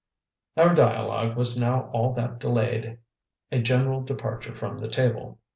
[0.57, 2.97] Our dialogue was now all that delayed
[3.51, 5.37] a general departure from the table.